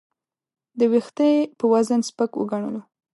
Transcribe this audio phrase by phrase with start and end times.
[0.79, 2.81] د وېښتې په وزن سپک وګڼلو.